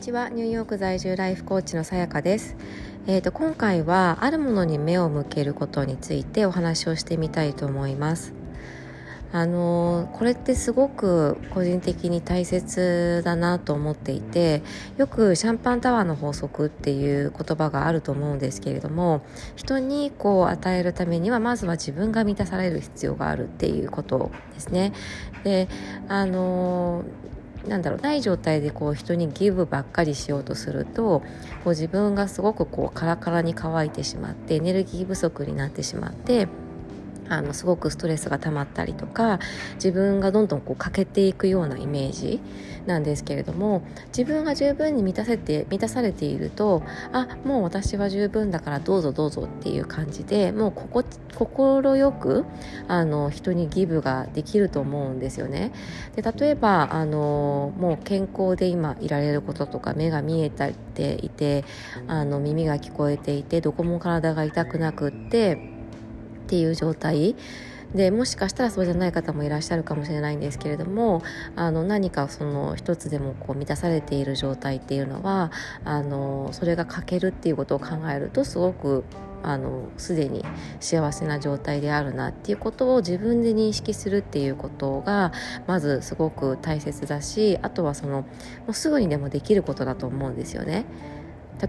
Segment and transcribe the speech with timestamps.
[0.00, 0.30] ちは。
[0.30, 2.56] ニューヨーク在住ライフコーチのさやかです、
[3.06, 8.32] えーと、今回はあるものに目を向けることについてお話をしてみたいと思います。
[9.32, 14.60] あのこれってすごく個人的に大切だなと思っていて
[14.96, 19.22] よくシャンパンタワーの法則っていう言葉があると思うんですけれども
[19.54, 24.92] 人にこう与えるためにはまずは自分が満たされる必要があるっていうことですね。
[25.44, 25.68] で
[26.08, 27.04] あの
[27.66, 31.24] なんだろうない状態でこう人にギブばっかりしようとするとこ
[31.66, 36.48] う自分がすごくこうカラカラに乾いてしまってエネルギー不足になってしまって
[37.30, 39.38] あのすごくストレスが溜まったりとか
[39.74, 42.40] 自分がどんどんこう欠けていくようなイメージ
[42.86, 52.44] なんですけれども自分が十分に満たせて満たされているとあもう私は十分だからどうぞどうぞっていう感じでもうここ心よく
[52.88, 55.72] あの人にギブができると思うんですよね。
[56.16, 61.64] で例えばあのもう健康で今いられることとか目が見えていて
[62.08, 65.69] あの耳が聞こえていてどこも体が痛くなくって
[66.50, 67.36] っていう状態
[67.94, 71.22] でもしかしたらそうじゃない方もいらっしゃるかもしれないんですけれども
[71.54, 75.52] あの何かその一つでもこう満たされている状態っていうのは
[75.84, 79.04] あのそれが欠けるっていうことを考えるとすごく
[79.42, 80.44] あのすでに
[80.80, 85.32] 幸せな状態であるなっていうことを自分で認識するっていうことが
[85.68, 88.26] まずすごく大切だしあとはそのも
[88.68, 90.84] うすぐにでもできることだと思うんですよね。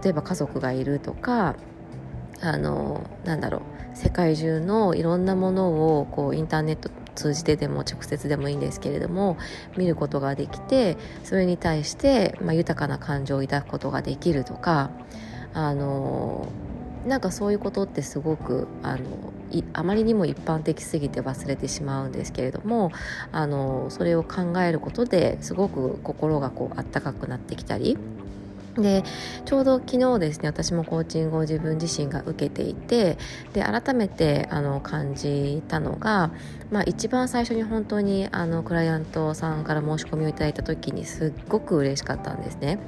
[0.04, 1.56] 例えば家族がいるとか
[2.42, 3.62] あのなんだろう
[3.94, 9.38] 世界中のいろんなものをこうインターネット通じてでも直接でもいいんですけれども
[9.78, 14.92] 見ることができてそれに対して、まあ、豊かな感情を抱くことができるとか
[15.54, 16.48] あの
[17.06, 19.02] なんかそういうことってすごくあの
[19.74, 22.92] あまりにも一般的すぎて忘れてしまうんですけれども
[23.32, 27.98] あのそれを考えることですごく心がこうあったかくなってきたり
[28.76, 29.04] で
[29.46, 33.18] ちょうど昨日ですね私もコーチングを自分自身が受けていて
[33.54, 36.32] で改めてあの感じたのが、
[36.72, 42.80] まあ、一番最初に本当にあのクライアントさんから申し込みをいただいた時にすっごく嬉しかったんですね。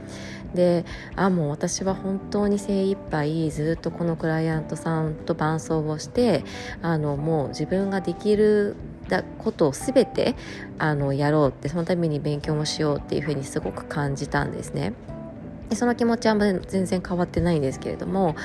[0.53, 0.85] で
[1.15, 6.43] あもう私は本当に精一杯ずっとこのクライアントさんと伴走をして
[6.83, 8.75] あのもう自分ができる
[9.39, 10.35] ことを全て
[10.77, 14.93] あのやろうってそのために勉強もしようっていうふうにすごく感じたんですね。
[15.73, 18.35] でその気持ちは全然変わってないんですけれども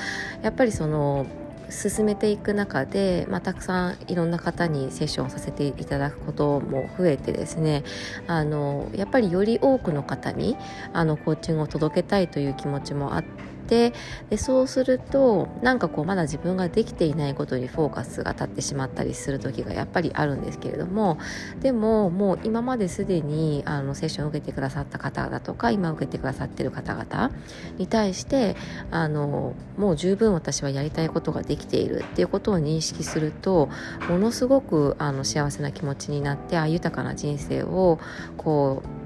[0.41, 1.27] やっぱりその
[1.69, 7.83] 進めていく中で、まあ、たくさんいろんな方にセッションをさせていただくことも増えてですね
[8.25, 10.57] あのやっぱりより多くの方に
[10.91, 13.23] あのコーチングを届けたいという気持ちもあっ
[13.69, 13.93] て
[14.29, 21.19] でそうするとなんかこうまだ自分ができていないことにフォーカスが立ってしまったりする時がやっぱりあるんですけれども
[21.61, 27.31] でももう今まですでにあのセッションを受けてくださった方々とか今受けてくださってる方々
[27.77, 28.55] に対して
[28.89, 33.69] あのもう十分私はやりたいことができているっていうことを認識すると
[34.09, 37.99] ものすごくあの幸せな気持ちになってあ豊かな人生を
[38.37, 38.98] こう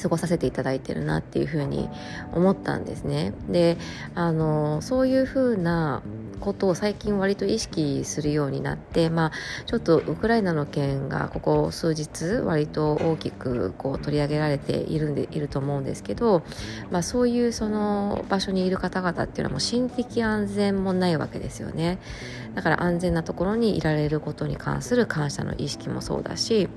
[0.00, 1.88] 過ごさせていただいてるなっていうふうに
[2.32, 3.32] 思ったんですね。
[3.48, 3.76] で
[4.14, 6.02] あのそういうふうな
[6.38, 9.32] ことを最近割と意識するようになって、まあ、
[9.66, 16.42] ちょっとウクライナの件がここ数日割と大きくこう取り上げられているんでいると思うんですけど、
[16.90, 21.98] まあ、そういうその場所にいる方々っていうのはもう心的安全もないわけですよね
[22.54, 26.68] だから安全なところにいられることに関する感謝の意識もそうだし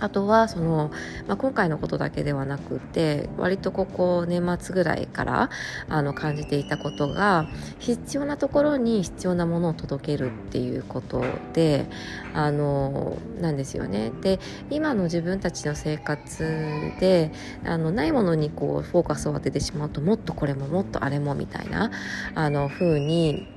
[0.00, 0.90] あとはその、
[1.26, 5.50] まあ、今回のことだけではなくて割とここ年末ぐらいから
[5.88, 7.46] あの感じていたことが
[7.78, 11.86] 必要なところに必要なものを届けるっていうことで
[12.34, 14.10] あのなんですよね。
[14.20, 14.40] で
[14.70, 17.32] 今の自分たちの生活で
[17.64, 21.90] あのないものにこうフォーカスを当ててしまうともっとこれももっとあれもみたいな
[22.34, 23.53] あの風に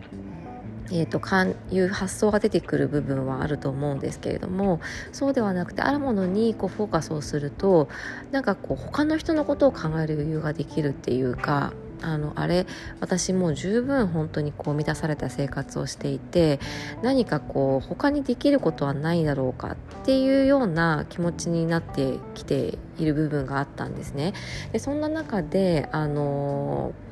[0.91, 4.79] えーと、かんいう発想が出てくる部分はあると思うんですけれども
[5.11, 7.89] そうではなくてあるものにこうフォーカスをすると
[8.31, 12.67] なんかこう他の人のことを考える余裕ができるっていうかあのあれ
[12.99, 16.59] 私もう十分本当にこう満たされた生活をしていて
[17.01, 19.75] 何かこう他にできることはないだろうかっ
[20.05, 24.33] ていうような気持ちになってきている部分があったんですね。
[24.71, 27.06] でそんな中であのー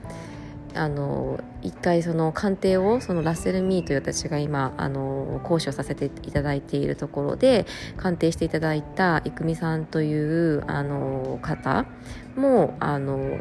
[0.76, 7.66] あの一回その鑑定をそのラッセル・ミーという私が今あの講師をさせていただいているところで
[7.98, 11.86] 鑑定していただいた郁美さんというあの方
[12.36, 13.40] もあの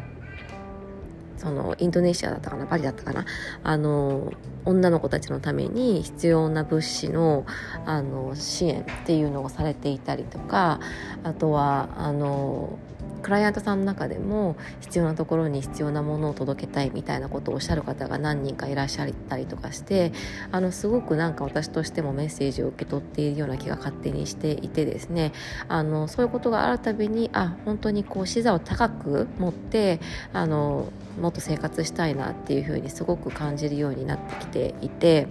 [1.37, 3.25] そのインドネシアだったかなバリだったかな
[3.63, 4.31] あの
[4.63, 7.45] 女の子たちのために必要な物資の
[7.85, 10.79] あの支援っていうのをされていたりとか
[11.23, 12.79] あとはあの
[13.25, 20.11] クライアントさんの中でも必要なところに必要なものを届けたいみたいなことをおっしゃる方が何人かいらっしゃったりとかして
[20.51, 25.31] あのすごくなんか私としてもメッセージを受け取っているような気が勝手にしていてですね
[25.67, 29.99] あのそういうことがあるたびにあ本当にこう視座を高く持って
[30.31, 30.89] あの
[31.19, 35.27] もっと生活したいなっていうふうにすごく感じるようになってきていて。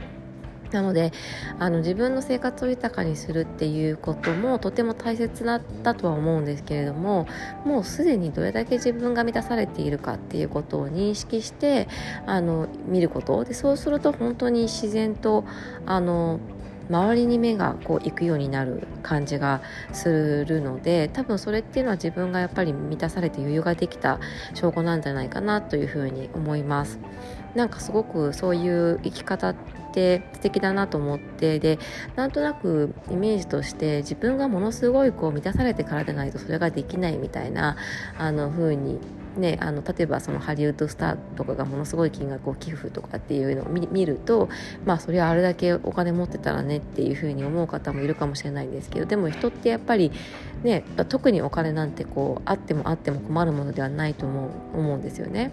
[0.75, 1.13] なので
[1.59, 7.27] あの自分の生活を豊かにするっていうこともとても大切だったとは思うんですけれども
[7.65, 11.89] もうすでにどれだけ自分が満たされているかっていうことを認識して
[12.27, 13.45] あの見ること。
[13.45, 15.45] でそうすると本当に自然と
[15.87, 16.41] あの
[16.91, 19.63] 周りに目がこう行くようになる感じが
[19.93, 24.21] するので多分それっていうのは自分がやっぱり満たされて余裕ができた
[24.55, 26.99] 証拠なんじゃないかなというふうに思います。
[27.55, 29.55] なんかすごくそういう生き方っ
[29.93, 31.79] て素敵だなと思ってで
[32.17, 37.77] なんとなくイメージとして自分がものすごいこう満たされてからでないとそれができないみたいな
[38.19, 38.99] あの風に
[39.37, 44.49] ね、あの例えばそのハリウッドスターとかがものすごい金額を寄付とかっていうのを見ると
[44.85, 50.13] まあそれはあれだけお金持ってたらねっていうふうに思う方もいるかもしれないんですけどでも人ってやっぱり
[50.63, 55.51] ね特にお金なんてこうあってもあっても困るものではないと思う思うんですよね。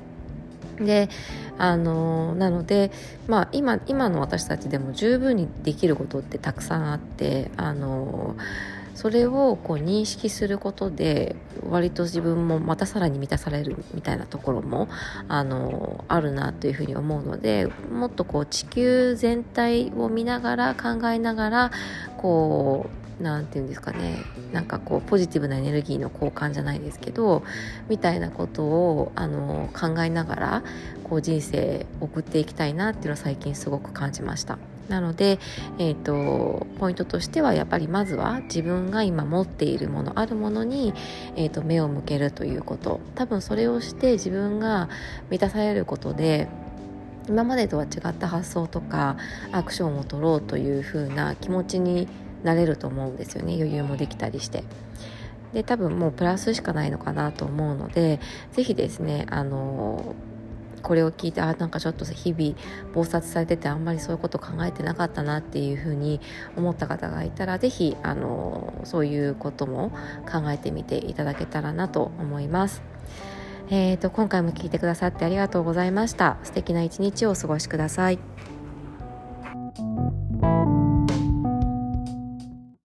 [0.85, 1.09] で
[1.57, 2.91] あのなので、
[3.27, 8.35] まあ今、今の私たちでも十分にできることってたくさんあってあの
[8.95, 11.35] それをこう認識することで
[11.67, 14.89] 割と自分もまたさらに満たされるみたいなところも
[15.27, 21.71] あのあるなというふうに思うのでもっとこう地球全体を見ながら考えながら
[22.17, 24.17] こう何て言うんですかね
[24.51, 27.43] なんかこうポジティブなエネルギーの交換じゃないですけど
[27.89, 30.63] みたいなことをあの考えながら
[31.03, 34.57] こう人生送っていきたいなっていうのは最近すごく感じました。
[34.89, 35.39] なので、
[35.77, 40.93] えーと、ポイントとしてはやっぱりまずは自分が今持っているものあるものに、
[41.37, 44.89] えーと目を向けるということ多分それをして自分が
[45.29, 46.49] 満たされることで
[47.27, 49.17] 今までとは違った発想とか
[49.51, 52.07] アクションを取ろうというふうな気持ちに
[52.43, 54.63] なれると思うんですよね余裕もできたりして
[55.53, 58.19] で多分もうプラスしかないのかなと思うので
[58.53, 60.15] 是非ですねあの
[60.81, 62.55] これを聞いてあなんかちょっと日々
[62.93, 66.19] 忙殺されててあんまりそういうこと考えてなかったなっていうふうに
[66.57, 69.91] 思った方がいたら是非あのそういうことも
[70.31, 72.81] 考えてみていただけたらなと思います。
[73.69, 76.37] えーと、と今回も聞いてくださってありがとうございました。
[76.43, 78.40] 素敵な一日をお過ごしください。